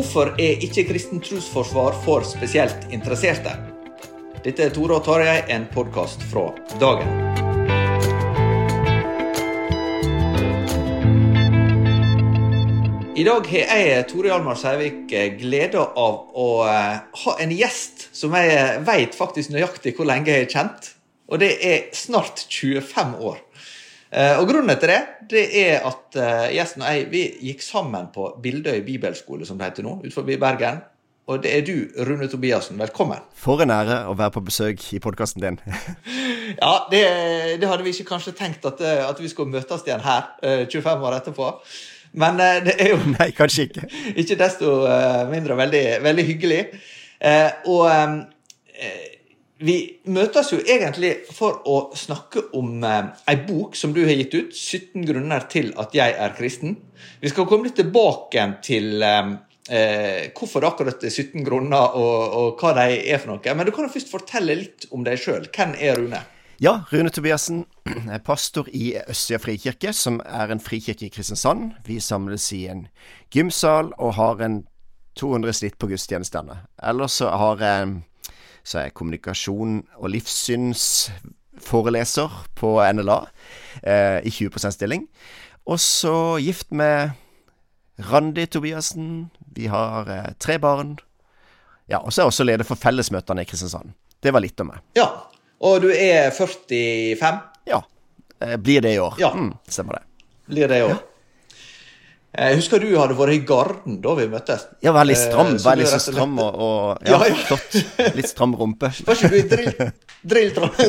[0.00, 3.50] Hvorfor er ikke kristent trosforsvar for spesielt interesserte?
[4.40, 6.46] Dette er Tore og Tarjei, en podkast fra
[6.80, 7.10] dagen.
[13.12, 15.12] I dag har jeg, Tore Hjalmar Seivik,
[15.42, 20.46] gleda av å eh, ha en gjest som jeg veit faktisk nøyaktig hvor lenge jeg
[20.46, 20.94] har kjent.
[21.28, 23.44] Og det er snart 25 år.
[24.10, 27.20] Eh, Og Grunnen til det det er at eh, gjesten og jeg vi
[27.50, 30.80] gikk sammen på Bildøy bibelskole, som det heter nå, utenfor Bergen.
[31.30, 31.76] Og det er du,
[32.08, 32.78] Rune Tobiassen.
[32.80, 33.20] Velkommen.
[33.38, 35.60] For en ære å være på besøk i podkasten din.
[36.50, 37.00] Ja, det,
[37.62, 40.64] det hadde vi ikke kanskje tenkt at, eh, at vi skulle møtes igjen her eh,
[40.66, 41.52] 25 år etterpå.
[42.18, 43.86] Men det er jo Nei, kanskje ikke.
[44.24, 44.72] ikke desto
[45.30, 46.64] mindre veldig, veldig hyggelig.
[47.70, 47.86] Og
[49.60, 49.76] vi
[50.08, 54.56] møtes jo egentlig for å snakke om eh, ei bok som du har gitt ut,
[54.56, 56.78] 17 grunner til at jeg er kristen.
[57.20, 59.34] Vi skal komme litt tilbake til eh,
[59.68, 63.56] eh, hvorfor akkurat 17 grunner og, og hva de er for noe.
[63.56, 65.50] Men du kan jo først fortelle litt om deg sjøl.
[65.52, 66.24] Hvem er Rune?
[66.60, 71.70] Ja, Rune Tobiassen er pastor i Østsida frikirke, som er en frikirke i Kristiansand.
[71.86, 72.86] Vi samles i en
[73.32, 74.62] gymsal og har en
[75.20, 76.62] 200 snitt på gudstjenestene.
[76.84, 77.98] Ellers så har jeg
[78.64, 83.18] så er jeg kommunikasjon og livssynsforeleser på NLA
[83.82, 85.08] eh, i 20 %-stilling.
[85.66, 87.10] Og så gift med
[88.10, 89.30] Randi Tobiassen.
[89.56, 90.98] Vi har eh, tre barn.
[91.90, 93.90] Ja, Og så er jeg også leder for fellesmøtene i Kristiansand.
[94.22, 94.78] Det var litt om meg.
[94.96, 95.08] Ja,
[95.60, 97.38] og du er 45?
[97.66, 97.80] Ja.
[98.40, 99.14] Eh, blir det i år.
[99.20, 99.30] Ja.
[99.34, 100.02] Mm, stemmer det.
[100.50, 100.96] Blir det i år?
[102.30, 104.66] Jeg husker du hadde vært i Garden da vi møttes.
[104.86, 105.54] Ja, veldig stram.
[105.56, 107.38] Eh, Veldig så stram og, og ja, Ja, ja.
[107.48, 107.80] flott.
[108.14, 108.92] Litt stram rumpe.
[109.06, 109.90] Var ikke du i drill,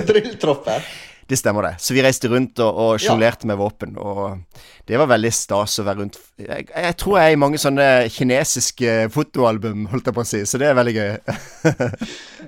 [0.06, 0.82] drilltro-
[1.32, 1.70] Det stemmer det.
[1.80, 4.42] Så vi reiste rundt og, og sjonglerte med våpen, og
[4.90, 7.86] det var veldig stas å være rundt jeg, jeg tror jeg er i mange sånne
[8.12, 11.12] kinesiske fotoalbum, holdt jeg på å si, så det er veldig gøy.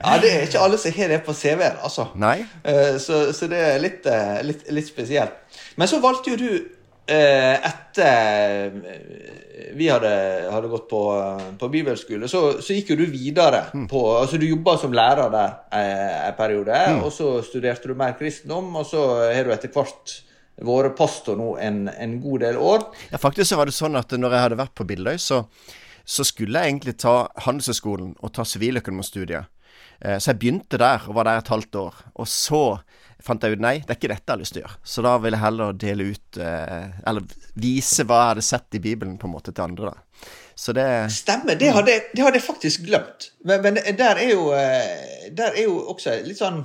[0.04, 2.10] Ja, det er ikke alle som har det på CV-en, altså.
[2.20, 2.42] Nei?
[2.68, 5.40] Eh, Så, så det er litt, eh, litt, litt spesielt.
[5.80, 6.66] Men så valgte jo du eh,
[7.08, 10.12] etter eh, vi hadde,
[10.54, 11.02] hadde gått på,
[11.60, 13.66] på bibelskole, så, så gikk jo du videre.
[13.90, 18.16] på, altså Du jobba som lærer der eh, en periode, og så studerte du mer
[18.20, 19.04] kristendom, og så
[19.34, 20.20] har du etter hvert
[20.64, 22.84] vært pastor nå en, en god del år.
[23.12, 25.42] Ja, faktisk så var det sånn at når jeg hadde vært på Billøy, så,
[26.06, 27.16] så skulle jeg egentlig ta
[27.48, 29.50] Handelshøyskolen og ta siviløkonomistudiet.
[30.00, 31.98] Eh, Så jeg begynte der og var der et halvt år.
[32.22, 32.62] Og så
[33.24, 34.80] fant jeg ut nei, det er ikke dette jeg har lyst til å gjøre.
[34.94, 38.82] Så da vil jeg heller dele ut eh, Eller vise hva jeg hadde sett i
[38.84, 40.30] Bibelen på en måte til andre, da.
[40.56, 43.32] Så det Stemmer, det hadde, det hadde jeg faktisk glemt.
[43.48, 46.62] Men, men der, er jo, eh, der er jo også litt sånn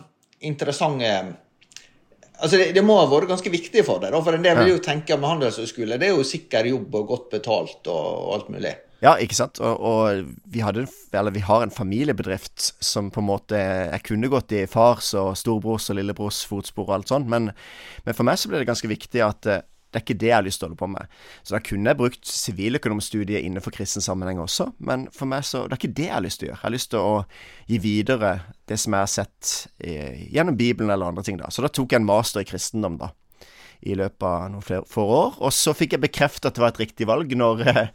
[0.46, 1.30] interessant eh,
[2.38, 4.12] Altså det, det må ha vært ganske viktig for deg.
[4.14, 7.08] da, For en del vil jo tenke med handelshøyskole det er jo sikker jobb og
[7.08, 8.74] godt betalt og, og alt mulig.
[9.04, 9.60] Ja, ikke sant.
[9.62, 10.88] Og, og vi, hadde,
[11.34, 15.86] vi har en familiebedrift som på en måte Jeg kunne gått i fars og storebrors
[15.92, 17.52] og lillebrors fotspor og alt sånt, men,
[18.04, 20.36] men for meg så ble det ganske viktig at eh, det er ikke det jeg
[20.36, 21.12] har lyst til å holde på med.
[21.46, 25.78] Så da kunne jeg brukt siviløkonomstudiet innenfor kristen sammenheng også, men for meg så Det
[25.78, 26.58] er ikke det jeg har lyst til å gjøre.
[26.58, 27.14] Jeg har lyst til å
[27.70, 28.32] gi videre
[28.68, 29.94] det som jeg har sett i,
[30.34, 31.48] gjennom Bibelen eller andre ting, da.
[31.48, 33.14] Så da tok jeg en master i kristendom, da.
[33.80, 35.40] I løpet av noen flere få år.
[35.40, 37.88] Og så fikk jeg bekreftet at det var et riktig valg når eh,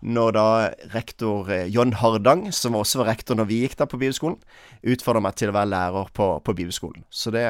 [0.00, 0.48] når da
[0.94, 4.40] rektor eh, John Hardang, som også var rektor når vi gikk der på bibelskolen,
[4.86, 7.06] utfordra meg til å være lærer på, på bibelskolen.
[7.10, 7.46] Så det,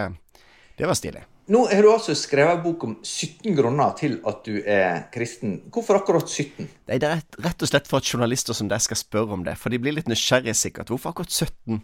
[0.79, 1.25] det, var stilig.
[1.53, 5.61] Nå har du altså skrevet en bok om 17 grunner til at du er kristen.
[5.75, 6.67] Hvorfor akkurat 17?
[6.89, 9.55] Det er rett og slett for at journalister som deg skal spørre om det.
[9.61, 10.91] For de blir litt nysgjerrige sikkert.
[10.91, 11.83] Hvorfor akkurat 17?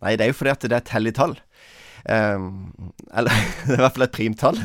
[0.00, 1.34] Nei, det er jo fordi at det er et hellig tall.
[2.08, 2.70] Um,
[3.12, 3.30] eller
[3.66, 4.60] det er i hvert fall et primtall.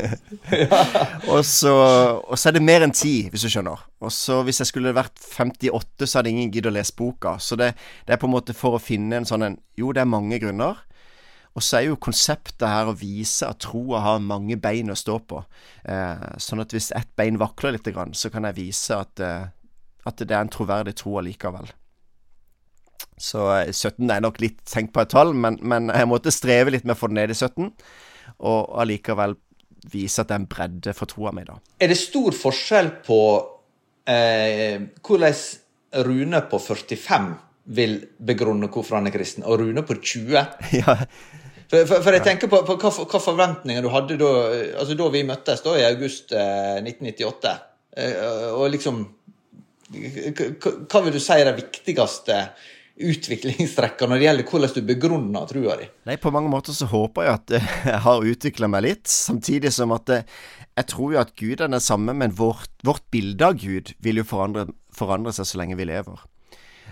[1.32, 1.72] og, så,
[2.20, 3.86] og, så, er det mer enn ti, hvis du skjønner.
[4.00, 7.38] Og så Hvis jeg skulle vært 58, så hadde ingen giddet å lese boka.
[7.40, 7.72] Så det,
[8.06, 10.40] det, er på en måte for å finne en sånn en Jo, det er mange
[10.42, 10.84] grunner.
[11.58, 15.16] Og så er jo konseptet her å vise at troa har mange bein å stå
[15.26, 15.40] på.
[15.82, 19.50] Eh, sånn at hvis ett bein vakler litt, så kan jeg vise at, eh,
[20.06, 21.72] at det er en troverdig tro allikevel.
[23.20, 26.72] Så 17 eh, er nok litt tenkt på et tall, men, men, jeg måtte streve
[26.72, 27.70] litt med å få det ned i 17.
[28.48, 29.36] Og allikevel
[29.92, 31.58] vise at det er en bredde for troa mi, da.
[31.80, 33.20] Er det stor forskjell på
[34.08, 37.30] eh, hvordan Rune på 45
[37.76, 40.40] vil begrunne hvorfor han er kristen, og Rune på 20?
[40.80, 40.96] ja.
[41.70, 44.30] For, for, for, jeg tenker på, på hva, hva, forventninger du hadde da,
[44.80, 47.56] altså da vi møttes, da i august eh, 1998.
[48.00, 49.04] Eh, og liksom
[49.90, 52.36] Hva vil du si er det viktigste
[53.00, 55.86] utviklingstrekker når det gjelder hvordan du begrunner trua di?
[56.08, 57.54] Nei, På mange måter så håper jeg at
[57.92, 60.12] jeg har utvikla meg litt, samtidig som at
[60.80, 64.22] jeg tror jo at Gud er den samme, men vårt, vårt bilde av Gud vil
[64.22, 66.22] jo forandre, forandre, seg så lenge vi lever.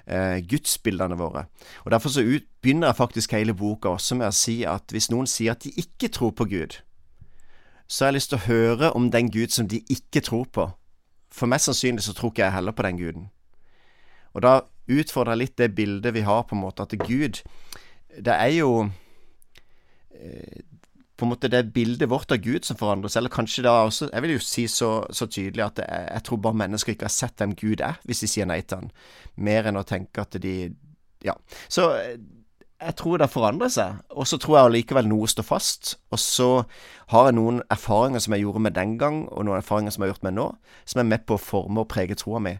[0.05, 1.46] Eh, gudsbildene våre.
[1.84, 5.10] Og Derfor så ut, begynner jeg faktisk hele boka også med å si at hvis
[5.12, 6.81] noen sier at de ikke tror på Gud,
[7.88, 10.69] så har jeg lyst til å høre om den Gud som de ikke tror på.
[11.32, 13.28] For mest sannsynlig så tror ikke jeg heller på den guden.
[14.37, 17.43] Og da utfordre litt det bildet vi har, på en måte, at Gud
[18.19, 18.88] Det er jo
[20.14, 20.64] eh,
[21.19, 24.23] på en måte det bildet vårt av Gud som forandres, eller kanskje da også Jeg
[24.23, 27.43] vil jo si så, så tydelig at jeg, jeg, tror bare mennesker ikke har sett
[27.43, 28.90] hvem Gud er, hvis de sier nei til han,
[29.35, 30.75] mer enn å tenke at de
[31.26, 31.34] Ja.
[31.69, 32.19] Så eh,
[32.79, 35.96] jeg tror det forandrer seg, og så tror jeg allikevel noe står fast.
[36.14, 36.50] Og så
[37.11, 40.12] har jeg noen erfaringer som jeg gjorde med den gang, og noen erfaringer som jeg
[40.12, 40.44] har gjort med nå,
[40.87, 42.55] som er med på å forme og prege troa mi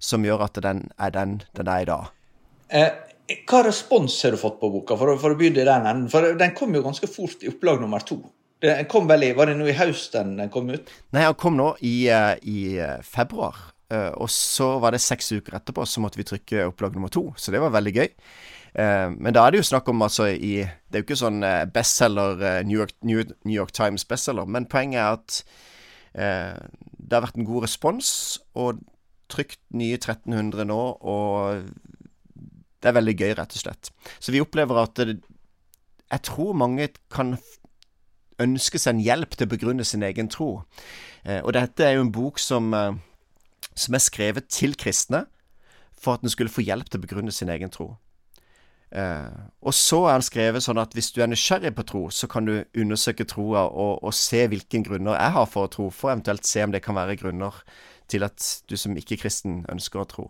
[0.00, 2.10] som gjør at den er den den er i dag.
[2.70, 2.90] Eh,
[3.46, 6.10] hva respons har du fått på boka, for for å begynne i den enden?
[6.10, 8.18] For den kom jo ganske fort i opplag nummer to.
[8.60, 10.90] Den kom vel i, Var det nå i høst den kom ut?
[11.14, 13.56] Nei, den kom nå i, eh, i eh, februar.
[13.90, 17.32] Uh, og så var det seks uker etterpå så måtte vi trykke opplag nummer to.
[17.36, 18.08] Så det var veldig gøy.
[18.70, 21.42] Men da er det jo snakk om altså i Det er jo ikke sånn
[21.74, 25.40] bestselger, New York, New, New, York Times bestselger, men poenget er at
[26.14, 28.12] det har vært en god respons,
[28.54, 28.78] og
[29.30, 31.64] trykt nye 1300 nå, og
[32.80, 33.90] det er veldig gøy, rett og slett.
[34.18, 35.18] Så vi opplever at det,
[36.10, 37.36] jeg tror mange kan
[38.40, 40.62] ønske seg en hjelp til å begrunne sin egen tro.
[41.24, 42.94] Eh, og dette er jo en bok som, eh,
[43.74, 45.26] som er skrevet til kristne
[46.00, 47.98] for at den skulle få hjelp til å begrunne sin egen tro.
[48.90, 49.30] Eh,
[49.62, 52.48] og så er den skrevet sånn at hvis du er nysgjerrig på tro, så kan
[52.48, 56.48] du undersøke troa og, og se hvilke grunner jeg har for å tro, for eventuelt
[56.48, 57.60] se om det kan være grunner
[58.10, 60.26] til at du som ikke-kristen ønsker å tro.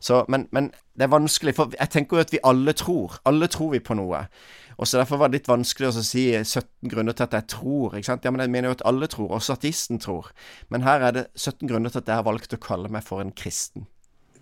[0.00, 3.18] Så, men, men, det er vanskelig, for jeg tenker jo at vi alle tror.
[3.28, 4.26] Alle tror vi på noe.
[4.76, 7.96] Og så Derfor var det litt vanskelig å si 17 grunner til at jeg tror.
[7.96, 8.24] ikke sant?
[8.24, 10.30] Ja, men Jeg mener jo at alle tror, også ateisten tror.
[10.68, 13.24] Men her er det 17 grunner til at jeg har valgt å kalle meg for
[13.24, 13.88] en kristen.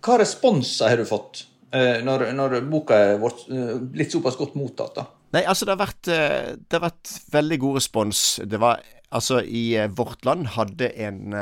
[0.03, 4.99] Hva responser har du fått eh, når, når boka er eh, blitt såpass godt mottatt?
[4.99, 5.07] da?
[5.35, 8.27] Nei, altså det har vært, eh, det har vært veldig god respons.
[8.43, 8.83] Det var
[9.15, 11.35] Altså, i Vårt Land hadde en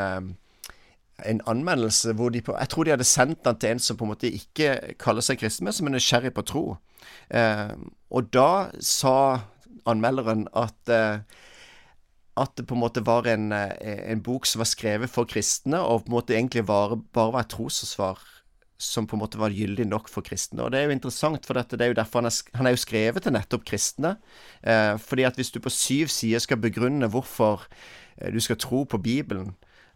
[1.26, 4.06] en anmeldelse hvor de på Jeg tror de hadde sendt den til en som på
[4.06, 6.66] en måte ikke kaller seg kristen, men som er nysgjerrig på tro.
[7.30, 7.74] Eh,
[8.12, 9.16] og da sa
[9.90, 11.24] anmelderen at eh,
[12.34, 15.78] at det på en måte var en, eh, en, bok som var skrevet for kristne,
[15.80, 18.22] og på en måte egentlig bare, bare var et trosforsvar
[18.84, 20.64] som på en måte var gyldig nok for kristne.
[20.64, 22.74] Og Det er jo interessant, for dette, det er jo derfor han er, han er
[22.74, 24.18] jo skrevet til nettopp kristne.
[24.64, 27.68] Eh, fordi at hvis du på syv sider skal begrunne hvorfor
[28.18, 29.54] eh, du skal tro på Bibelen,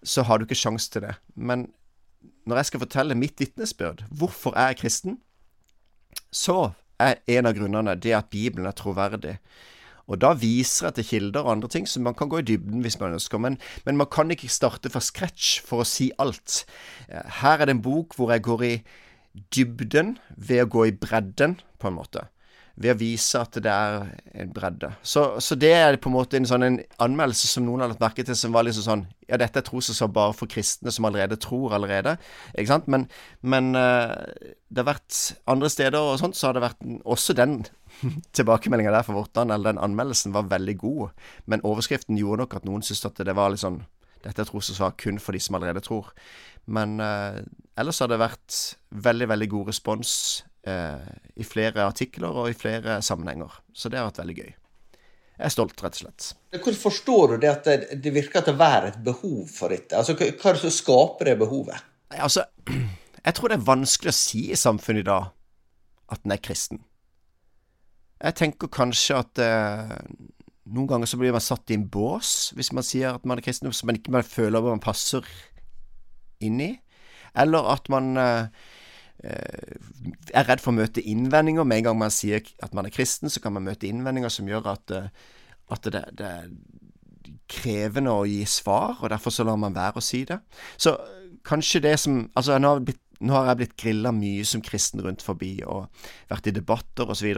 [0.08, 1.16] så har du ikke sjanse til det.
[1.36, 1.68] Men
[2.48, 5.18] når jeg skal fortelle mitt vitnesbyrd, hvorfor jeg er kristen,
[6.32, 9.38] så er en av grunnene det at Bibelen er troverdig.
[10.08, 12.82] Og da viser jeg til kilder og andre ting, så man kan gå i dybden
[12.86, 13.42] hvis man ønsker.
[13.44, 16.64] Men, men man kan ikke starte fra scratch for å si alt.
[17.42, 18.74] Her er det en bok hvor jeg går i
[19.54, 22.24] dybden ved å gå i bredden, på en måte.
[22.78, 24.04] Ved å vise at det er
[24.38, 24.92] en bredde.
[25.02, 28.04] Så, så det er på en måte en sånn en anmeldelse som noen har lagt
[28.04, 31.36] merke til, som var liksom sånn Ja, dette er trosforsvar bare for kristne som allerede
[31.42, 32.14] tror allerede.
[32.54, 32.86] Ikke sant?
[32.88, 33.08] Men,
[33.42, 34.14] men uh,
[34.70, 35.18] det har vært
[35.52, 37.60] andre steder og sånt, så har det vært også den
[38.38, 41.28] tilbakemeldinga der fra Vortan, eller den anmeldelsen, var veldig god.
[41.46, 43.84] Men overskriften gjorde nok at noen syntes at det var litt sånn
[44.24, 46.10] Dette er trosforsvar kun for de som allerede tror.
[46.68, 47.40] Men uh,
[47.80, 48.56] ellers har det vært
[48.92, 53.60] veldig, veldig god respons eh, i flere artikler og i flere sammenhenger.
[53.74, 54.50] Så det har vært veldig gøy.
[55.38, 56.28] Jeg er stolt, rett og slett.
[56.56, 59.94] Hvordan forstår du det at det, det virker til å være et behov for dette?
[59.94, 61.84] Altså, Hva er det som skaper det behovet?
[62.10, 62.48] Nei, altså,
[63.28, 65.30] jeg tror det er vanskelig å si i samfunnet i dag
[66.16, 66.82] at en er kristen.
[68.18, 69.94] Jeg tenker kanskje at eh,
[70.74, 73.46] noen ganger så blir man satt i en bås hvis man sier at man er
[73.46, 75.28] kristen, som man ikke føler at man passer
[76.42, 76.72] inn i.
[77.38, 78.77] Eller at man eh, Eh,
[79.24, 81.66] er redd for å møte innvendinger.
[81.68, 84.50] Med en gang man sier at man er kristen, så kan man møte innvendinger som
[84.50, 85.10] gjør at, eh,
[85.74, 86.52] at det, det, er
[87.48, 90.40] krevende å gi svar, og derfor så lar man være å si det.
[90.78, 90.98] Så
[91.48, 95.04] kanskje det som Altså, nå har, blitt, nå har jeg blitt grilla mye som kristen
[95.04, 95.88] rundt forbi, og
[96.30, 97.30] vært i debatter osv.,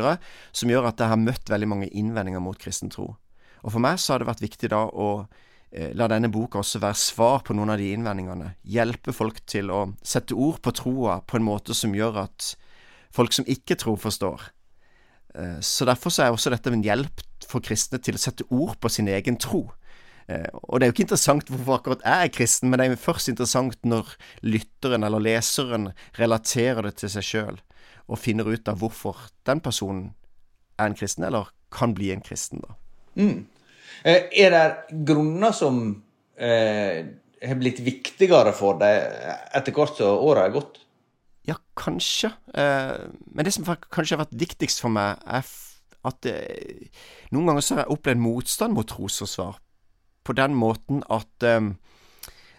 [0.52, 3.14] som gjør at jeg har møtt veldig mange innvendinger mot kristen tro.
[3.60, 6.80] Og for meg så har det vært viktig da å Eh, la denne boka også
[6.82, 8.56] være svar på noen av de innvendingene.
[8.66, 12.56] Hjelpe folk til å sette ord på troa på en måte som gjør at
[13.14, 14.48] folk som ikke tror, forstår.
[15.36, 18.78] Eh, så derfor så er også dette en hjelp for kristne til å sette ord
[18.82, 19.68] på sin egen tro.
[20.30, 22.94] Eh, og det er jo ikke interessant hvorfor akkurat jeg er kristen, men det er
[22.94, 24.14] jo først interessant når
[24.46, 27.62] lytteren eller leseren relaterer det til seg sjøl,
[28.10, 30.12] og finner ut av hvorfor den personen
[30.80, 32.78] er en kristen, eller kan bli en kristen, da.
[33.20, 33.46] Mm.
[34.03, 35.81] Eh, er det grunner som
[36.39, 37.05] eh,
[37.43, 39.08] har blitt viktigere for deg
[39.55, 40.81] etter hvert som åra har gått?
[41.48, 42.31] Ja, kanskje.
[42.53, 42.96] Eh,
[43.34, 45.48] men det som kanskje har vært viktigst for meg, er
[46.08, 46.38] at det,
[47.34, 49.60] noen ganger så har jeg opplevd motstand mot trosforsvar.
[50.24, 51.50] På den måten at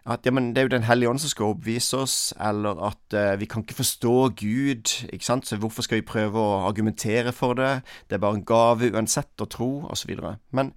[0.08, 3.14] at ja, men det er jo Den hellige ånd som skal oppvise oss, eller at
[3.14, 7.32] uh, vi kan ikke forstå Gud, ikke sant, så hvorfor skal vi prøve å argumentere
[7.37, 7.82] for det?
[8.08, 10.16] Det er bare en gave uansett å tro, osv.
[10.56, 10.72] Men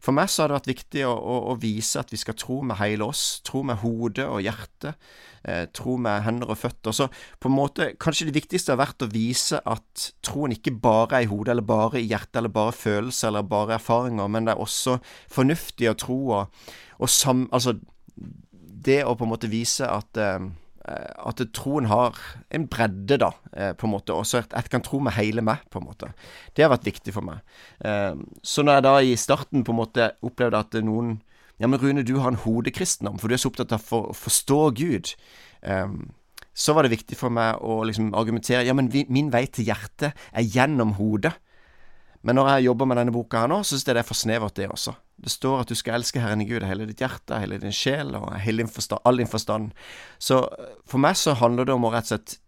[0.00, 2.60] for meg så har det vært viktig å, å, å, vise at vi skal tro
[2.64, 3.42] med hele oss.
[3.46, 4.96] Tro med hodet og hjertet.
[5.44, 6.94] Eh, tro med hender og føtter.
[6.96, 7.08] Så
[7.40, 11.26] på en måte, kanskje det viktigste har vært å vise at troen ikke bare er
[11.26, 14.64] i hodet, eller bare i hjertet, eller bare følelser, eller bare erfaringer, men det er
[14.64, 14.98] også
[15.32, 16.64] fornuftig å tro og,
[17.00, 17.46] og sam...
[17.52, 17.76] Altså,
[18.80, 20.46] det å på en måte vise at eh,
[20.88, 22.16] at troen har
[22.50, 24.14] en bredde, da, eh, på en måte.
[24.16, 26.12] Også at jeg kan tro med hele meg, på en måte.
[26.56, 27.42] Det har vært viktig for meg.
[27.84, 31.20] Eh, så når jeg da i starten på en måte opplevde at noen
[31.60, 34.60] Ja, men Rune, du har en hodekristendom, for du er så opptatt av å forstå
[34.78, 35.10] Gud.
[36.56, 40.16] Så var det viktig for meg å liksom argumentere Ja, men min vei til hjertet
[40.32, 41.34] er gjennom hodet.
[42.22, 44.16] Men når jeg jobber med denne boka her nå, så syns jeg det er for
[44.16, 44.96] snevert, det også.
[45.20, 47.74] Det står at du skal elske Herren i Gud av hele ditt hjerte, hele din
[47.76, 49.74] sjel og hele din forstand, all din forstand.
[50.18, 50.40] Så
[50.88, 52.38] for meg så handler det om å rett og slett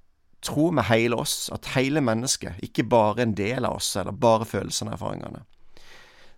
[0.43, 4.49] tro med hele oss, at hele mennesket, ikke bare en del av oss, eller bare
[4.49, 5.45] følelsene og erfaringene.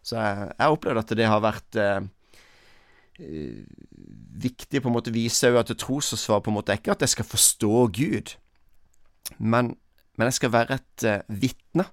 [0.05, 2.01] Så jeg, har opplevde at det har vært eh,
[3.23, 3.65] eh
[4.35, 7.13] viktig på en måte å vise at trosforsvar på en måte er ikke at jeg
[7.13, 8.33] skal forstå Gud,
[9.39, 9.77] men,
[10.19, 11.87] men jeg skal være et eh, vitne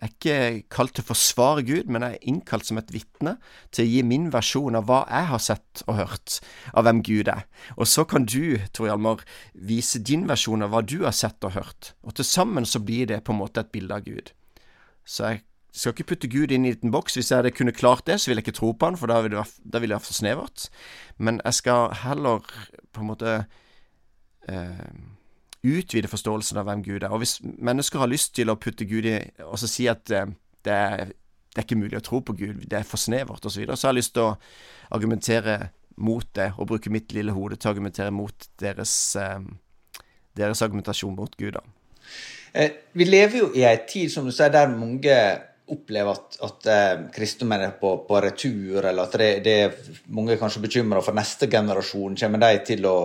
[0.00, 3.34] jeg er ikke kalt til å forsvare Gud, men jeg er innkalt som et vitne
[3.68, 6.38] til å gi min versjon av hva jeg har sett og hørt
[6.72, 7.44] av hvem Gud er.
[7.76, 11.52] Og så kan du, Tor Hjalmar, vise din versjon av hva du har sett og
[11.58, 11.92] hørt.
[12.00, 14.32] Og til sammen så blir det på en måte et bilde av Gud.
[15.04, 15.42] Så jeg
[15.76, 17.20] skal ikke putte Gud inn i en liten boks.
[17.20, 19.20] Hvis jeg hadde kunne klart det, så ville jeg ikke tro på han, for da
[19.20, 20.70] ville det vært for snevert.
[21.20, 22.48] Men jeg skal heller
[22.96, 23.36] på en måte
[24.48, 24.86] eh,
[25.66, 27.10] utvide forståelsen av hvem Gud er.
[27.12, 30.30] Og hvis mennesker har lyst til å putte Gud i og så si at eh,
[30.64, 33.54] det, er, det, er, ikke mulig å tro på Gud, det er for snevert osv.,
[33.54, 34.36] så, videre, så har jeg lyst til å
[34.96, 35.58] argumentere
[36.00, 39.40] mot det, og bruke mitt lille hode til å argumentere mot deres, eh,
[40.38, 41.58] deres argumentasjon mot Gud.
[41.58, 41.64] da.
[42.54, 45.16] Eh, vi lever jo i ei tid som du sier, der mange
[45.70, 50.36] opplever at, at eh, kristendommen er på, på, retur, eller at det, det er mange
[50.40, 52.16] kanskje bekymra for neste generasjon.
[52.20, 52.98] Kommer de til å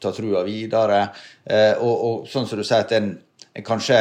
[0.00, 1.04] ta trua videre?
[1.44, 3.14] Eh, og, og, sånn som du sier, at en,
[3.66, 3.98] kanskje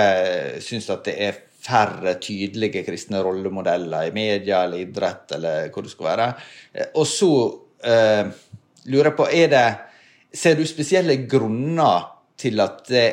[0.63, 5.93] syns at det er færre tydelige kristne rollemodeller i media eller idrett eller hvor det
[5.93, 6.27] skal være.
[6.73, 7.31] Eh, og så
[7.85, 8.25] eh,
[8.89, 9.69] lurer jeg på, det
[10.31, 12.05] Ser du spesielle grunner
[12.39, 13.07] til at det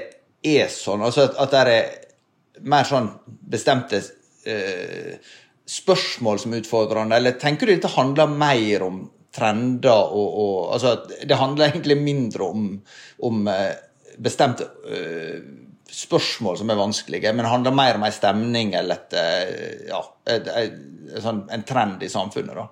[0.46, 1.02] er sånn?
[1.02, 1.88] Altså at, at det er
[2.70, 3.98] mer sånn bestemte
[4.48, 5.36] eh,
[5.68, 9.02] spørsmål som er utfordrende, eller tenker du dette handler mer om
[9.34, 10.94] trender og, og altså
[11.28, 12.68] Det handler egentlig mindre om,
[13.28, 13.74] om eh,
[14.18, 15.42] bestemte eh,
[15.88, 20.50] spørsmål som er vanskelige, men handler mer om ei stemning eller et, eh, ja, et,
[20.52, 22.58] et, sånn, en trend i samfunnet.
[22.58, 22.66] da.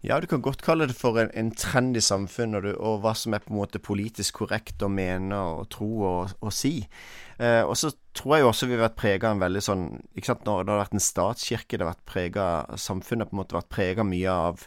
[0.00, 3.12] Ja, du kan godt kalle det for en, en trend i samfunnet, og, og, hva
[3.18, 6.78] som er på en måte politisk korrekt å mene og tro og, og si.
[7.40, 9.84] Eh, og så tror jeg jo også vi har vært prega av en veldig sånn
[10.12, 13.40] ikke sant, Når det har vært en statskirke, det har vært prega Samfunnet på en
[13.40, 14.66] måte vært prega mye av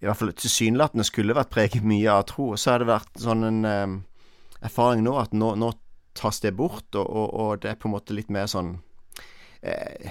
[0.00, 2.54] I hvert fall tilsynelatende skulle vært preget mye av tro.
[2.56, 3.98] Så har det vært sånn en eh,
[4.64, 5.74] erfaring nå at nå, nå
[6.16, 8.72] tas det bort, og, og, og, det er på en måte litt mer sånn
[9.60, 10.08] eh,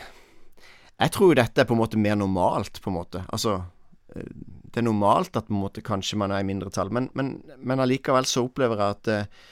[1.01, 3.25] Jeg tror jo dette er på en måte mer normalt, på en måte.
[3.33, 3.57] Altså
[4.09, 7.81] det er normalt at på en måte kanskje man er i mindretall, men, men, men
[7.81, 9.49] allikevel så opplever jeg at eh,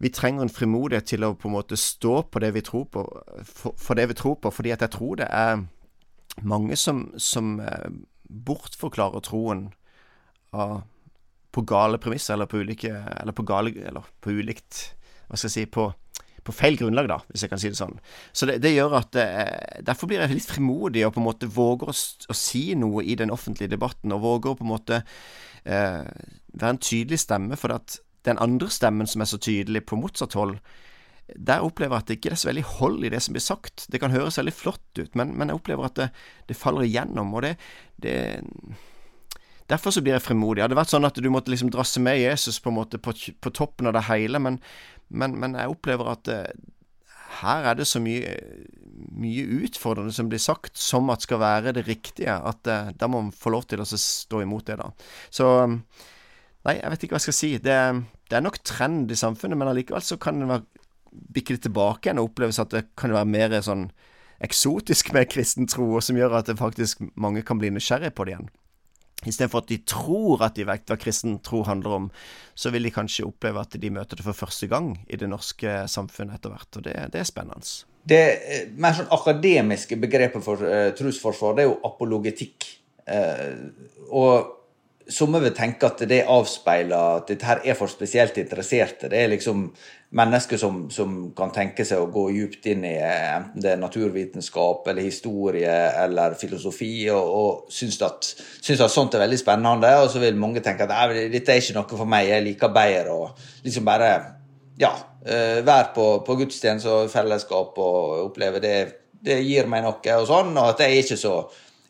[0.00, 3.04] vi trenger en frimodighet til å på en måte stå på det vi tror på,
[3.44, 5.60] for, for det vi tror på, fordi at jeg tror det er
[6.46, 7.90] mange som, som eh,
[8.24, 9.66] bortforklarer troen
[10.56, 10.80] av,
[11.52, 14.78] på gale premisser, eller på ulike Eller på gale Eller på ulikt
[15.26, 15.90] Hva skal jeg si På
[16.40, 17.98] på feil grunnlag, da, hvis jeg kan si det sånn.
[18.32, 21.50] Så det, det gjør at eh, Derfor blir jeg litt frimodig og på en måte
[21.52, 25.00] våger å, å, si noe i den offentlige debatten, og våger å på en måte
[25.00, 26.06] eh,
[26.54, 27.98] være en tydelig stemme, for at
[28.28, 30.58] den andre stemmen som er så tydelig på motsatt hold,
[31.36, 33.86] der opplever jeg at det ikke er så veldig hold i det som blir sagt.
[33.90, 36.08] Det kan høres veldig flott ut, men, men jeg opplever at det,
[36.48, 37.56] det faller igjennom, og det,
[38.02, 38.16] det
[39.70, 40.58] Derfor så blir jeg frimodig.
[40.58, 43.52] Det hadde vært sånn at du måtte liksom drasse med Jesus på en på, på
[43.54, 44.56] toppen av det hele, men,
[45.14, 46.40] men, men jeg opplever at det,
[47.40, 48.34] her er det så mye,
[49.14, 53.22] mye, utfordrende som blir sagt, som at skal være det riktige, at uh, da må
[53.22, 54.90] man få lov til å stå imot det, da.
[55.30, 55.46] Så
[56.68, 57.50] Nei, jeg vet ikke hva jeg skal si.
[57.62, 57.78] Det,
[58.28, 60.60] det er nok trend i samfunnet, men allikevel så kan det
[61.10, 63.88] bikke det tilbake igjen og oppleves at det kan være mer sånn
[64.44, 68.36] eksotisk med kristen tro, som gjør at det faktisk mange kan bli nysgjerrig på det
[68.36, 68.50] igjen.
[69.20, 72.06] Istedenfor at de tror at de vet hva kristen tro handler om,
[72.56, 75.82] så vil de kanskje oppleve at de møter det for første gang i det norske
[75.92, 76.70] samfunnet etter hvert.
[76.78, 77.74] Og det, det er spennende.
[78.08, 82.70] Det eh, mer sånn akademiske begrepet for uh, trosforsvar, det er jo apologetikk.
[83.04, 83.68] Uh,
[84.08, 84.59] og
[85.10, 89.08] Somme vil tenke at det avspeiler at dette her er for spesielt interesserte.
[89.10, 89.64] Det er liksom
[90.14, 93.80] mennesker som, som kan tenke seg å gå djupt inn i eh, enten det er
[93.80, 99.92] naturvitenskap eller historie eller filosofi, og, og syns, at, syns at sånt er veldig spennende.
[100.02, 103.16] Og så vil mange tenke at dette er ikke noe for meg, jeg liker bedre
[103.16, 103.30] å
[103.64, 104.12] liksom bare
[104.80, 108.76] ja, uh, være på, på gudstjeneste og fellesskap og oppleve det.
[109.20, 111.34] Det gir meg noe, og sånn, og at jeg er ikke så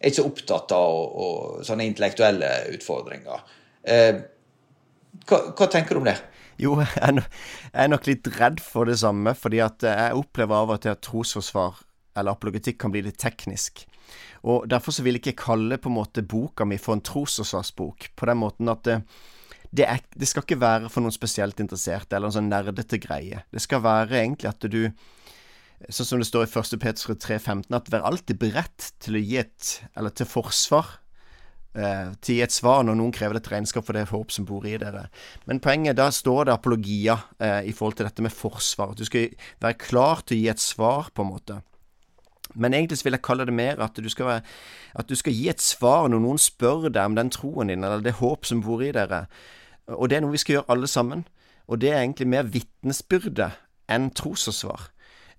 [0.01, 3.45] er ikke så opptatt av og, og sånne intellektuelle utfordringer.
[3.85, 4.23] Eh,
[5.29, 6.17] hva, hva, tenker du om det?
[6.61, 7.23] Jo, jeg
[7.73, 11.05] er nok litt redd for det samme, fordi at jeg opplever av og til at
[11.05, 11.85] trosforsvar
[12.19, 13.85] eller apologetikk kan bli litt teknisk.
[14.49, 18.11] Og Derfor så vil jeg ikke kalle på en måte boka mi for en trosforsvarsbok,
[18.17, 18.99] på den måten at det,
[19.71, 23.45] det, er, det, skal ikke være for noen spesielt interesserte eller en sånn nerdete greie.
[23.53, 24.83] Det skal være egentlig at du
[25.89, 26.81] sånn som det står i 1.
[26.83, 30.99] Peter 3,15, at vær alltid beredt til å gi et, eller til forsvar,
[31.73, 34.45] eh, til å gi et svar når noen krever et regnskap for det håp som
[34.49, 35.07] bor i dere.
[35.49, 38.93] Men poenget, da står det apologia eh, i forhold til dette med forsvar.
[38.93, 41.61] At du skal være klar til å gi et svar, på en måte.
[42.55, 44.47] Men egentlig vil jeg kalle det mer at du, skal være,
[44.99, 48.03] at du skal gi et svar når noen spør deg om den troen din, eller
[48.03, 49.29] det håp som bor i dere.
[49.87, 51.25] Og det er noe vi skal gjøre alle sammen.
[51.71, 53.53] Og det er egentlig mer vitnesbyrde
[53.91, 54.91] enn trosforsvar.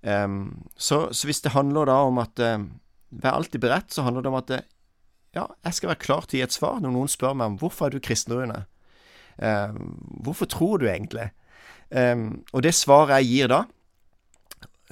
[0.02, 2.40] Så, så, hvis det handler da om at
[3.12, 4.62] Vær alltid beredt, så handler det om at uh,
[5.36, 7.58] ja, jeg skal være klar til å gi et svar når noen spør meg om
[7.60, 8.64] hvorfor er du kristen, Rune?
[9.36, 9.76] Uh,
[10.24, 11.28] hvorfor tror du egentlig?
[11.92, 13.60] Um, og det svaret jeg gir da,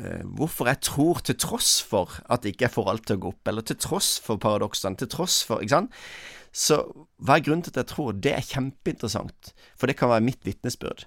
[0.01, 3.33] uh, hvorfor jeg tror til tross for at ikke jeg får alt til å gå
[3.33, 6.05] opp, eller til tross for paradoksene, til tross for Ikke sant?
[6.53, 6.83] Så
[7.23, 8.13] hva er grunnen til at jeg tror?
[8.13, 11.07] Det er kjempeinteressant, for det kan være mitt vitnesbyrd.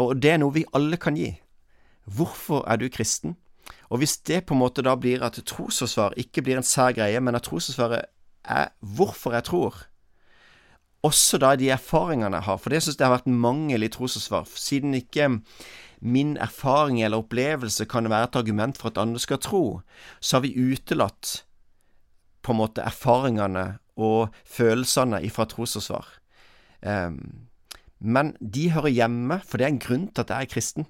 [0.00, 1.34] Og det er noe vi alle kan gi.
[2.06, 3.36] Hvorfor er du kristen?
[3.90, 7.20] Og hvis det på en måte da blir at trosforsvar ikke blir en sær greie,
[7.20, 8.06] men at trosforsvaret
[8.46, 9.78] er hvorfor jeg tror,
[11.06, 14.46] også da de erfaringene jeg har, for det syns jeg har vært mangel i trosforsvar,
[14.58, 15.28] siden ikke
[16.00, 19.80] min erfaring eller opplevelse kan være et argument for at andre skal tro,
[20.20, 21.42] så har vi utelatt
[22.42, 26.06] på en måte erfaringene og følelsene ifra trosforsvar.
[26.82, 27.48] Um,
[27.98, 30.86] men de hører hjemme, for det er en grunn til at jeg er kristen.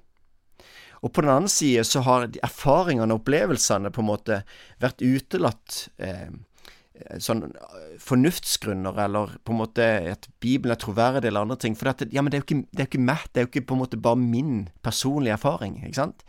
[1.04, 4.42] Og på den andre side så har erfaringene og opplevelsene på en måte
[4.82, 5.86] vært utelatt.
[5.98, 6.30] Eh,
[7.22, 11.76] sånn eh, fornuftsgrunner, eller på en måte at Bibelen er troverdig, eller andre ting.
[11.78, 13.76] For det, ja, men det er jo ikke, ikke meg, det er jo ikke på
[13.76, 15.80] en måte bare min personlige erfaring.
[15.84, 16.26] ikke sant?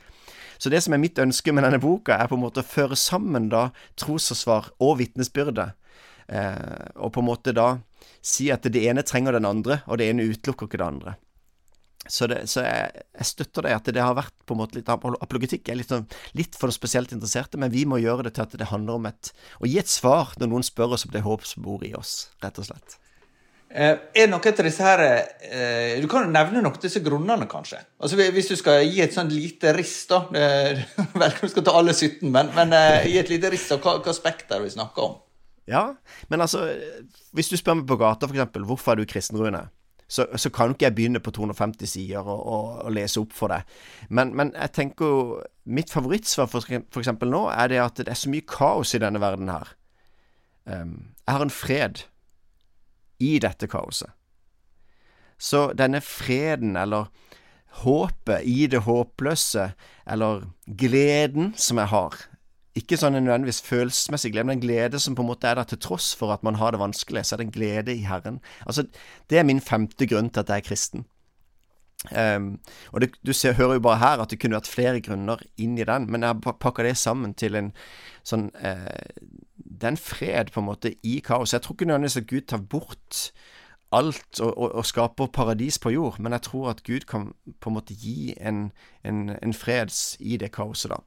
[0.57, 2.97] Så det som er mitt ønske med denne boka, er på en måte å føre
[2.97, 5.69] sammen da trosforsvar og vitnesbyrde.
[6.27, 7.77] Eh, og på en måte da
[8.25, 11.15] si at det ene trenger den andre, og det ene utelukker ikke det andre.
[12.09, 14.91] Så, det, så jeg, jeg, støtter det at det har vært på en måte litt
[14.91, 18.55] Apologetikk er litt, sånn, litt for spesielt interesserte, men vi må gjøre det til at
[18.59, 21.45] det handler om et, å gi et svar når noen spør oss om det håp
[21.47, 22.97] som bor i oss, rett og slett.
[23.67, 27.81] Eh, er noe til disse her eh, Du kan nevne noen av disse grunnene, kanskje?
[27.99, 30.85] Altså Hvis du skal gi et sånn lite riss, da eh,
[31.25, 34.15] Velkommen skal ta alle 17, men, men eh, gi et lite riss av hva, hva
[34.15, 35.17] spekter vi snakker om.
[35.67, 35.83] Ja,
[36.31, 36.63] men altså
[37.35, 39.65] Hvis du spør meg på gata, f.eks., hvorfor er du kristen, Rune?
[40.07, 43.51] Så, så, kan ikke jeg begynne på 250 sider og, og, og lese opp for
[43.51, 43.67] deg.
[44.09, 45.21] Men, men, jeg tenker jo
[45.67, 49.01] Mitt favorittsvar for, for, eksempel nå er det at det er så mye kaos i
[49.03, 49.73] denne verden her.
[50.63, 50.93] Um,
[51.25, 52.05] jeg har en fred
[53.19, 54.13] i dette kaoset.
[55.37, 57.11] Så denne freden, eller
[57.83, 59.73] håpet i det håpløse,
[60.07, 62.15] eller gleden som jeg har,
[62.77, 65.67] ikke sånn en nødvendigvis følelsesmessig glede, men en glede som på en måte er der
[65.71, 67.25] til tross for at man har det vanskelig.
[67.25, 68.41] Så er det en glede i Herren.
[68.65, 68.87] Altså,
[69.29, 71.05] Det er min femte grunn til at jeg er kristen.
[72.15, 72.59] Um,
[72.93, 75.77] og det, Du ser, hører jo bare her at det kunne vært flere grunner inn
[75.77, 77.71] i den, men jeg pakker det sammen til en
[78.23, 78.85] sånn uh,
[79.57, 81.53] Det er en fred, på en måte, i kaos.
[81.53, 83.31] Jeg tror ikke nødvendigvis at Gud tar bort
[83.95, 87.29] alt og, og, og, skaper paradis på jord, men jeg tror at Gud kan
[87.61, 88.71] på en måte gi en,
[89.07, 90.99] en, en freds i det kaoset, da.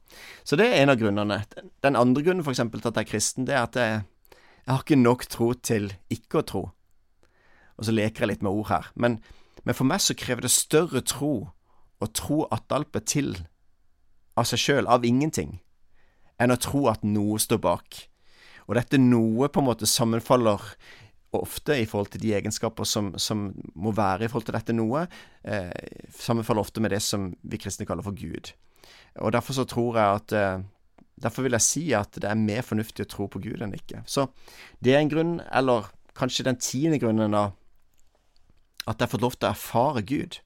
[0.43, 1.43] Så det er en av grunnene.
[1.85, 4.01] Den andre grunnen eksempel, til at jeg er kristen, det er at jeg,
[4.65, 6.63] jeg har ikke nok tro til ikke å tro.
[7.77, 8.91] Og så leker jeg litt med ord her.
[8.95, 9.19] Men,
[9.63, 11.51] men for meg så krever det større tro
[12.01, 12.65] å tro at
[13.05, 13.35] til
[14.37, 15.59] av seg sjøl, av ingenting,
[16.41, 18.07] enn å tro at noe står bak.
[18.65, 20.61] Og dette noe på en måte sammenfaller
[21.37, 25.05] ofte i forhold til de egenskaper som, som må være i forhold til dette noe,
[25.47, 25.71] eh,
[26.11, 28.51] sammenfaller ofte med det som vi kristne kaller for Gud.
[29.23, 30.67] Og Derfor så tror jeg at eh,
[31.21, 33.99] Derfor vil jeg si at det er mer fornuftig å tro på Gud enn ikke.
[34.09, 34.23] Så
[34.81, 37.51] det er en grunn, eller kanskje den tiende grunnen, da,
[38.87, 40.39] at jeg har fått lov til å erfare Gud.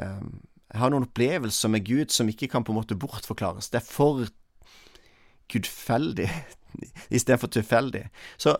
[0.00, 0.40] Um,
[0.72, 3.68] jeg har noen opplevelser med Gud som ikke kan på en måte bortforklares.
[3.68, 4.24] Det er for
[5.52, 6.30] gudfeldig
[7.16, 8.06] istedenfor tilfeldig.
[8.40, 8.56] Så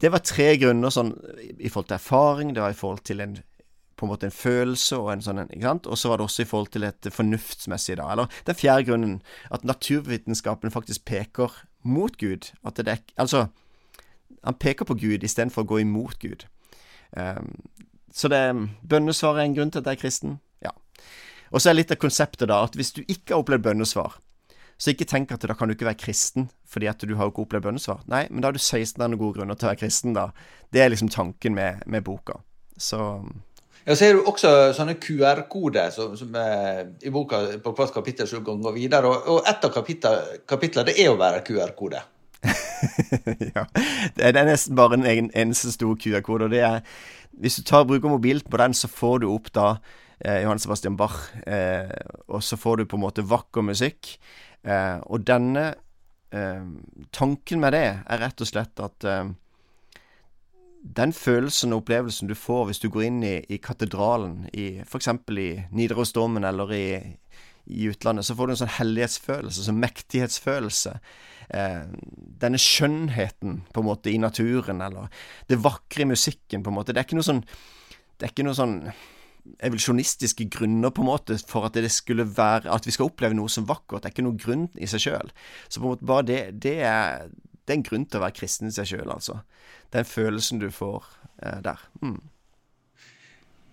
[0.00, 1.12] det var tre grunner sånn
[1.58, 3.38] i forhold til erfaring, det var i forhold til en
[3.98, 5.88] på en måte en følelse og en sånn ikke sant?
[5.90, 8.06] Og så var det også i forhold til et fornuftsmessig, da.
[8.12, 9.16] Eller den fjerde grunnen,
[9.50, 12.52] at naturvitenskapen faktisk peker mot Gud.
[12.62, 13.48] At det er Altså,
[14.44, 16.46] han peker på Gud istedenfor å gå imot Gud.
[17.10, 17.56] Um,
[18.14, 18.42] så det
[18.86, 20.38] bønnesvar er en grunn til at jeg er kristen.
[20.62, 20.70] Ja.
[21.50, 24.20] Og så er litt av konseptet, da, at hvis du ikke har opplevd bønnesvar,
[24.78, 27.32] så ikke tenk at da kan du ikke være kristen fordi at du har jo
[27.32, 28.02] ikke opplevd bønnesvar.
[28.12, 30.28] Nei, men da har du 16 andre gode grunner til å være kristen, da.
[30.70, 32.36] Det er liksom tanken med, med boka.
[32.78, 33.00] Så
[33.88, 38.44] ja, så er det også sånne QR-koder som, som i boka på hvert kapittel som
[38.44, 39.08] går videre.
[39.08, 42.02] Og, og et av kapitlene det er å være QR-kode.
[43.54, 43.64] ja.
[44.14, 46.50] Det er nesten bare en egen eneste stor QR-kode.
[46.50, 46.82] og det er
[47.32, 49.78] Hvis du tar, bruker mobilen på den, så får du opp da
[50.20, 51.88] eh, Johan Sebastian Bach, eh,
[52.28, 54.18] og så får du på en måte vakker musikk.
[54.64, 55.68] Eh, og denne
[56.34, 56.64] eh,
[57.14, 59.30] Tanken med det er rett og slett at eh,
[60.82, 65.10] den følelsen og opplevelsen du får hvis du går inn i, i katedralen, i f.eks.
[65.34, 66.86] i Nidarosdomen eller i,
[67.66, 70.94] i, utlandet, så får du en sånn hellighetsfølelse, sånn mektighetsfølelse.
[71.48, 71.82] Eh,
[72.44, 75.10] denne skjønnheten på en måte i naturen, eller
[75.50, 76.94] det vakre i musikken, på en måte.
[76.94, 77.44] Det er ikke noe sånn
[78.18, 78.80] Det er ikke noe sånn
[79.64, 83.50] evolusjonistiske grunner på en måte for at det skulle være At vi skal oppleve noe
[83.52, 84.02] som vakkert.
[84.02, 85.30] Det er ikke noen grunn i seg sjøl.
[85.68, 87.28] Så på en måte bare det, det, er,
[87.64, 89.40] det er en grunn til å være kristen i seg sjøl, altså.
[89.94, 91.06] Den følelsen du får
[91.42, 91.84] eh, der.
[92.02, 92.20] Mm.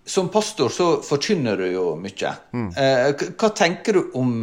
[0.06, 2.36] Som pastor så forkynner du jo mye.
[2.54, 2.70] Mm.
[2.78, 4.38] Eh, hva tenker du om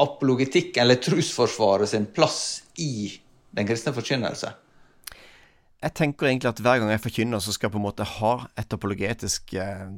[0.00, 3.12] apologetikk, eller trosforsvaret sin plass i
[3.54, 4.52] den kristne forkynnelse?
[5.84, 8.32] Jeg tenker egentlig at hver gang jeg forkynner, så skal jeg på en måte ha
[8.56, 9.90] et apologetisk eh,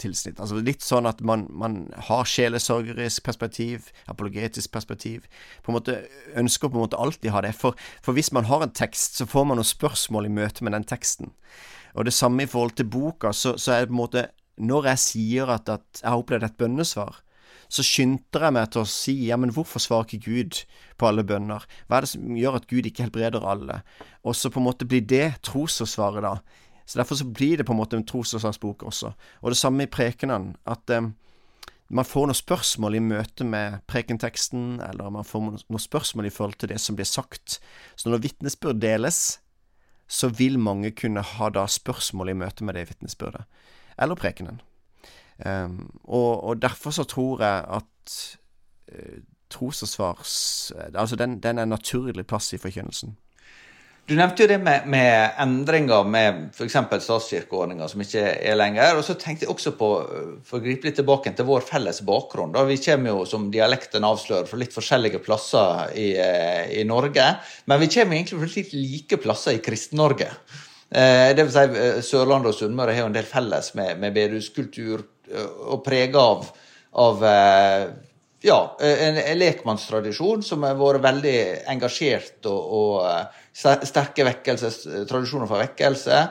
[0.00, 0.40] tilsnitt.
[0.40, 5.26] Altså Litt sånn at man, man har sjelesorgerisk perspektiv, apologetisk perspektiv.
[5.62, 5.98] På en måte
[6.38, 7.54] Ønsker på en måte alltid ha det.
[7.58, 10.76] For, for hvis man har en tekst, så får man noen spørsmål i møte med
[10.76, 11.34] den teksten.
[11.92, 14.28] Og det samme i forhold til boka, så, så er det på en måte
[14.62, 17.22] Når jeg sier at, at jeg har opplevd et bønnesvar,
[17.72, 20.58] så skynder jeg meg til å si ja, men hvorfor svarer ikke Gud
[21.00, 21.64] på alle bønner?
[21.88, 23.78] Hva er det som gjør at Gud ikke helbreder alle?
[24.28, 26.34] Og så på en måte blir det trosforsvaret, da.
[26.86, 29.12] Så Derfor så blir det på en måte en trosforsvarsbok også.
[29.40, 30.54] Og det samme i prekenene.
[30.66, 31.10] At eh,
[31.92, 36.56] man får noen spørsmål i møte med prekenteksten, eller man får noen spørsmål i forhold
[36.60, 37.58] til det som blir sagt.
[37.96, 39.40] Så når vitnesbyrd deles,
[40.08, 43.44] så vil mange kunne ha da spørsmål i møte med det vitnesbyrdet,
[44.00, 44.60] eller prekenen.
[45.44, 48.16] Um, og, og, derfor så tror jeg at
[48.92, 49.16] uh,
[49.50, 53.16] trosforsvars Altså den, den er en naturlig plass i forkynnelsen.
[54.02, 56.74] Du nevnte jo det med, med endringer med f.eks.
[57.04, 58.98] statskirkeordninga, som ikke er lenger.
[58.98, 59.90] Og så tenkte jeg også på,
[60.46, 62.50] for å gripe litt tilbake til vår felles bakgrunn.
[62.54, 67.28] da Vi kommer jo, som dialekten avslører, fra litt forskjellige plasser i, eh, i Norge.
[67.70, 70.28] Men vi kommer egentlig fra litt like plasser i Kristen-Norge.
[70.90, 74.18] Eh, det vil si, eh, Sørlandet og Sunnmøre har jo en del felles med, med
[74.18, 76.50] bedehuskultur, og preg av,
[77.00, 77.22] av
[78.42, 81.38] ja, en, en lekmannstradisjon som har vært veldig
[81.72, 86.22] engasjert og, og sterke tradisjoner for vekkelse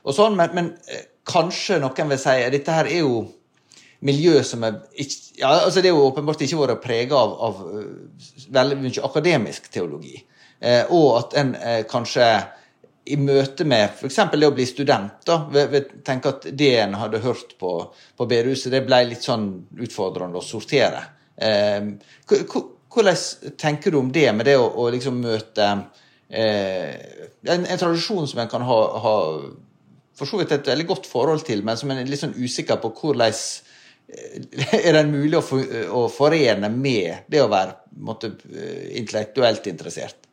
[0.00, 3.20] og sånn, men, men, eh, kanskje noen vil si at dette her er jo
[4.06, 7.60] miljø som er ikke, ja, altså Det er jo åpenbart ikke vært prega av, av,
[7.68, 10.16] eh, veldig mye akademisk teologi.
[10.60, 12.30] Eh, og at en eh, kanskje
[13.10, 14.18] i møte med f.eks.
[14.32, 17.72] det å bli student, da, vil, vil tenke at det en hadde hørt på,
[18.16, 19.48] på bedehuset, det ble litt sånn
[19.80, 21.02] utfordrende å sortere.
[21.40, 21.88] Eh,
[22.90, 23.16] hvordan
[23.58, 25.66] tenker du om det, med det å, å liksom møte
[26.28, 26.94] eh,
[27.46, 29.16] en, en, tradisjon som en kan ha, ha
[30.18, 32.80] for så vidt et veldig godt forhold til, men som en er litt sånn usikker
[32.82, 38.34] på hvordan eh, er den mulig å, for, å, forene med det å være måtte,
[38.52, 40.26] eh, intellektuelt interessert?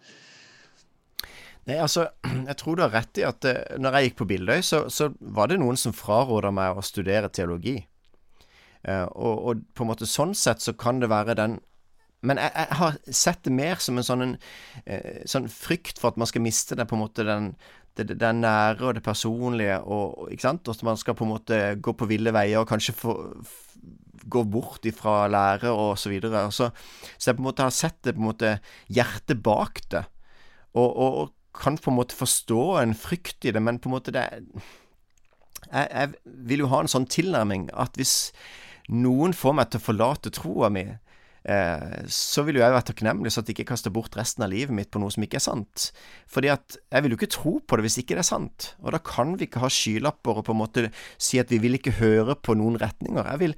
[1.67, 2.08] Nei, altså,
[2.50, 5.12] Jeg tror du har rett i at uh, når jeg gikk på Bildøy, så, så
[5.20, 7.76] var det noen som fraråda meg å studere teologi.
[8.88, 11.58] Uh, og, og, på en måte sånn sett så kan det være den
[12.26, 14.32] men jeg, jeg, har sett det mer som en sånn, en,
[14.89, 17.52] eh, sånn frykt for at man skal miste det, på en måte den,
[17.97, 20.65] det, det nære og det personlige, og, ikke sant?
[20.65, 23.15] og at man skal på en måte gå på ville veier og kanskje få,
[24.28, 26.47] gå bort ifra lære og så videre.
[26.52, 26.71] Så,
[27.17, 28.58] så jeg på en måte har sett det på en måte
[28.89, 30.08] hjertet bak det,
[30.73, 33.95] og, og, og, kan på en måte forstå en frykt i det, men på en
[33.95, 34.28] måte det
[35.71, 36.12] jeg, jeg
[36.45, 38.12] vil jo ha en sånn tilnærming at hvis
[38.93, 43.34] noen får meg til å forlate troa mi, eh, så vil jo jeg være takknemlig
[43.34, 45.45] så at jeg ikke kaster bort resten av livet mitt på noe som ikke er
[45.47, 45.89] sant.
[46.32, 48.71] Fordi at jeg vil jo ikke tro på det hvis ikke det er sant.
[48.84, 51.80] Og da kan vi ikke ha skylapper og på en måte si at vi vil
[51.80, 53.28] ikke høre på noen retninger.
[53.34, 53.58] Jeg vil,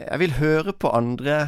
[0.00, 1.38] jeg vil høre på andre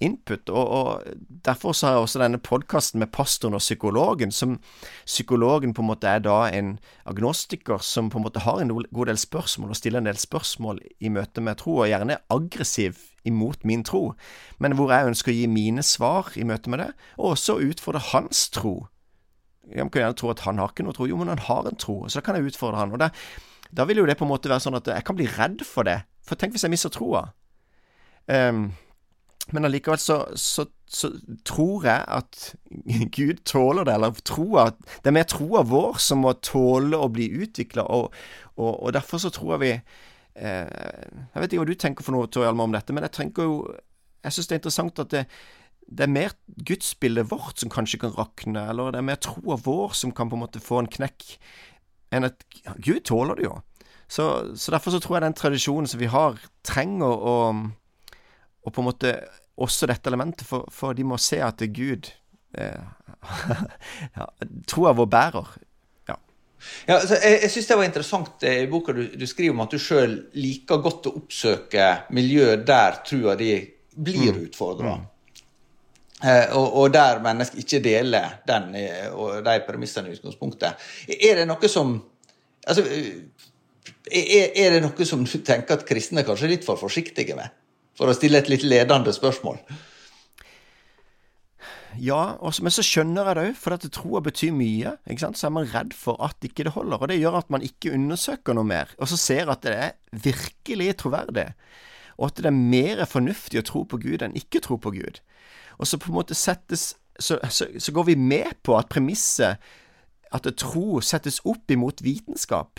[0.00, 0.50] input.
[0.50, 1.02] Og, og,
[1.44, 4.58] Derfor så har jeg også denne podkasten med pastoren og psykologen, som
[5.06, 6.76] psykologen på en måte er da en
[7.08, 10.82] agnostiker som på en måte har en god del spørsmål, og stiller en del spørsmål
[11.00, 14.12] i møte med tro, og gjerne aggressiv imot min tro,
[14.58, 18.02] men hvor jeg ønsker å gi mine svar i møte med det, og også utfordre
[18.12, 18.88] hans tro.
[19.68, 21.80] Jeg kan gjerne tro at han har ikke noe tro, jo, men han har en
[21.80, 22.92] tro, så da kan jeg utfordre han.
[22.92, 23.12] og det,
[23.70, 25.84] Da vil jo det på en måte være sånn at jeg kan bli redd for
[25.84, 27.30] det, for tenk hvis jeg mister troa.
[28.28, 28.72] Um,
[29.52, 31.10] men allikevel så, så, så,
[31.48, 32.54] tror jeg at
[33.16, 37.30] Gud tåler det, eller troa Det er mer troa vår som må tåle å bli
[37.44, 38.12] utvikla, og,
[38.56, 42.16] og, og, derfor så tror jeg vi eh, Jeg vet ikke hva du tenker for
[42.16, 43.62] noe, Tor Hjalmar, om dette, men jeg tenker jo
[44.24, 45.24] Jeg syns det er interessant at det,
[45.88, 46.36] det er mer
[46.68, 50.36] gudsbildet vårt som kanskje kan rakne, eller det er mer troa vår som kan på
[50.36, 51.24] en måte få en knekk,
[52.12, 52.44] enn at
[52.76, 53.54] Gud tåler det jo.
[54.08, 54.24] Så,
[54.56, 57.36] så derfor så tror jeg den tradisjonen som vi har, trenger å
[58.68, 59.12] og på en måte
[59.58, 62.10] også dette elementet, for, for de må se at det Gud
[62.58, 62.84] eh,
[64.18, 64.28] ja,
[64.70, 65.50] Troa vår bærer.
[66.08, 66.16] Ja.
[66.86, 69.64] ja altså, jeg jeg syns det var interessant eh, i boka du, du, skriver om
[69.66, 73.52] at du sjøl liker godt å oppsøke miljø der trua di
[73.98, 74.42] blir mm.
[74.48, 74.96] utfordra.
[74.98, 75.06] Mm.
[76.18, 80.88] Eh, og, og, der mennesker ikke deler den eh, og de premissene i utgangspunktet.
[81.14, 81.98] Er det noe som
[82.68, 87.32] Altså, er, er det noe som du tenker at kristne kanskje er litt for forsiktige
[87.38, 87.54] med?
[87.98, 89.58] For å stille et litt ledende spørsmål.
[91.98, 94.94] Ja, også, men så skjønner jeg det òg, for at troa betyr mye.
[95.08, 95.38] ikke sant?
[95.40, 97.00] Så er man redd for at ikke det holder.
[97.00, 99.96] Og det gjør at man ikke undersøker noe mer, og så ser at det er
[100.12, 101.48] virkelig troverdig.
[102.18, 105.20] Og at det er mer fornuftig å tro på Gud enn ikke tro på Gud.
[105.78, 109.58] Og så på en måte settes Så, så, så går vi med på at premisset
[110.30, 112.78] at tro settes opp imot vitenskap.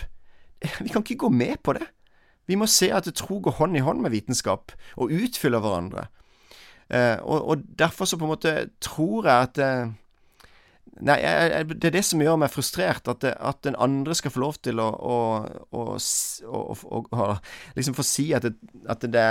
[0.80, 1.84] Vi kan ikke gå med på det.
[2.50, 6.08] Vi må se at tro går hånd i hånd med vitenskap, og utfyller hverandre.
[6.90, 9.92] Eh, og, og, derfor så på en måte tror jeg at eh,
[11.06, 14.34] Nei, jeg, det er det som gjør meg frustrert, at, det, at den andre skal
[14.34, 15.84] få lov til å, å,
[16.50, 17.28] å, å
[17.78, 19.28] liksom få si at, det, at det,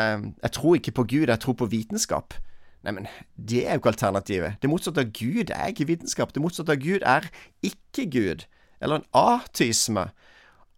[0.46, 2.38] Jeg tror ikke på Gud, jeg tror på vitenskap.
[2.87, 4.57] Nei, men det er jo ikke alternativet.
[4.62, 6.33] Det motsatte av Gud er ikke vitenskap.
[6.33, 7.28] Det motsatte av Gud er
[7.66, 8.46] ikke Gud,
[8.81, 10.07] eller en ateisme.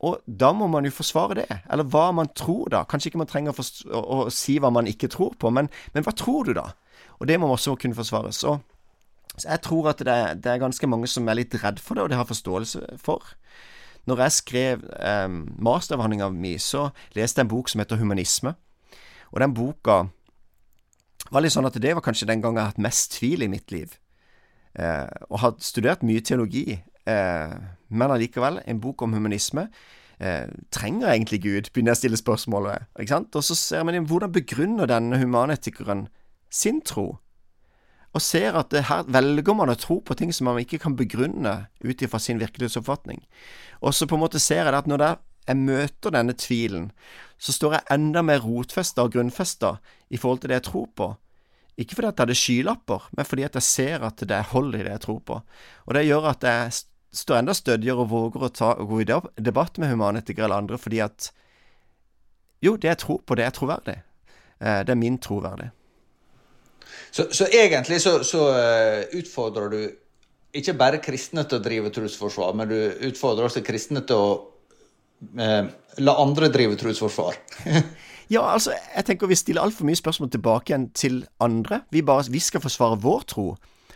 [0.01, 2.85] Og da må man jo forsvare det, eller hva man tror da.
[2.89, 3.65] Kanskje ikke man trenger å,
[4.01, 6.71] å, si hva man ikke tror på, men, men, hva tror du da?
[7.19, 8.33] Og det må man også kunne forsvare.
[8.33, 8.57] Så,
[9.35, 12.07] så jeg tror at det det er, ganske mange som er litt redd for det,
[12.07, 13.35] og det har forståelse for.
[14.09, 15.29] Når jeg skrev eh,
[15.61, 18.55] masteravhandlinga mi, så leste jeg en bok som heter Humanisme.
[19.31, 20.07] Og den boka
[21.31, 23.51] var litt sånn at det var kanskje den gangen jeg har hatt mest tvil i
[23.53, 23.99] mitt liv.
[24.81, 29.69] Eh, og har studert mye teologi men allikevel en bok om humanisme.
[30.21, 31.71] Eh, trenger egentlig Gud?
[31.73, 32.91] Begynner jeg å stille spørsmålet.
[33.01, 33.37] Ikke sant?
[33.37, 36.09] Og så ser man hvordan begrunner denne humanetikeren
[36.53, 37.15] sin tro?
[38.13, 41.55] Og ser at her velger man å tro på ting som man ikke kan begrunne
[41.81, 43.23] ut ifra sin virkelighetsoppfatning.
[43.81, 46.91] Og så på en måte ser jeg at når jeg møter denne tvilen,
[47.41, 49.79] så står jeg enda mer rotfesta og grunnfesta
[50.11, 51.11] i forhold til det jeg tror på.
[51.81, 54.75] Ikke fordi at jeg hadde skylapper, men fordi at jeg ser at det er hold
[54.75, 55.41] i det jeg tror på.
[55.87, 56.81] Og det gjør at jeg
[57.13, 59.09] står enda stødigere og våger å ta, gå i
[59.43, 61.31] debatt med humanetikere eller andre, fordi at
[62.61, 63.97] jo, det jeg tror på, det er troverdig.
[64.61, 65.71] Eh, det er min troverdig.
[67.11, 69.81] Så, så egentlig så, så uh, utfordrer du
[70.57, 74.31] ikke bare kristne til å drive trosforsvar, men du utfordrer også kristne til å
[75.39, 75.69] eh,
[76.03, 77.39] la andre drive trosforsvar.
[78.35, 81.85] ja, altså, jeg tenker vi stiller altfor mye spørsmål tilbake igjen til andre.
[81.95, 83.47] Vi, bare, vi skal forsvare vår tro.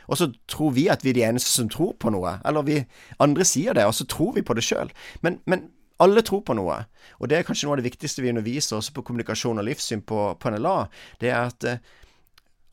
[0.08, 2.36] Og så tror vi at vi er de eneste som tror på noe.
[2.44, 2.80] Eller vi
[3.22, 4.92] andre sier det, og så tror vi på det sjøl.
[5.24, 5.70] Men, men,
[6.02, 6.80] alle tror på noe.
[7.22, 10.02] Og det er kanskje noe av det viktigste vi underviser også på kommunikasjon og livssyn
[10.02, 10.78] på, på NLA.
[11.22, 11.92] Det er at uh,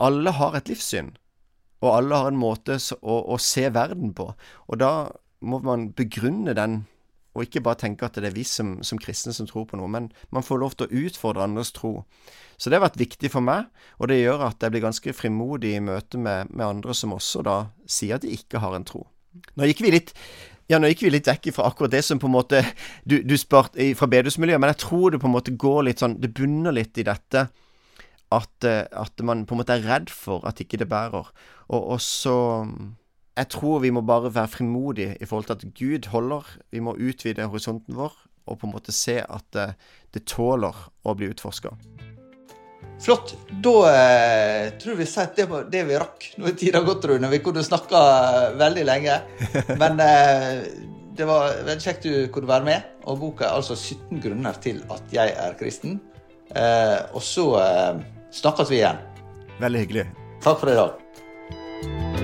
[0.02, 1.12] alle har et livssyn,
[1.86, 4.32] og alle har en måte å, å, se verden på.
[4.67, 4.91] Og da
[5.46, 6.82] må man begrunne den,
[7.32, 9.88] og ikke bare tenke at det er vi som, som, kristne som tror på noe,
[9.91, 12.02] men man får lov til å utfordre andres tro.
[12.60, 15.76] Så det har vært viktig for meg, og det gjør at jeg blir ganske frimodig
[15.78, 19.06] i møte med, med andre som også da sier at de ikke har en tro.
[19.56, 20.15] Nå gikk vi litt
[20.72, 22.62] ja, nå gikk vi litt vekk fra akkurat det som på en måte
[23.04, 26.15] du, du spurte fra bedehusmiljøet, men jeg tror det på en måte går litt sånn
[26.22, 27.48] Det bunner litt i dette
[28.32, 31.28] at, eh, at, man på en måte er redd for at ikke det bærer.
[31.67, 32.36] Og, og så
[33.42, 36.50] Jeg tror vi må bare være frimodige i forhold til at Gud holder.
[36.72, 38.14] Vi må utvide horisonten vår
[38.46, 40.76] og på en måte se at det, eh, det tåler
[41.08, 41.72] å bli utforska.
[43.02, 43.34] Flott.
[43.64, 46.28] Da eh, tror vi at det var det vi rakk.
[46.38, 47.32] Nå er tida gått, Rune.
[47.32, 49.18] Vi kunne snakka eh, veldig lenge.
[49.82, 50.62] Men eh,
[51.18, 52.90] det var veldig kjekt du kunne være med.
[53.10, 55.98] Og boka er altså 17 grunner til at jeg er kristen.
[56.54, 57.48] Eh, og så
[58.38, 59.02] snakkes vi igjen.
[59.62, 60.10] Veldig hyggelig.
[60.46, 62.21] Takk for i dag.